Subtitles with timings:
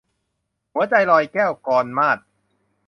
[0.73, 2.17] หัวใจลอยแก้ว- กรมาศ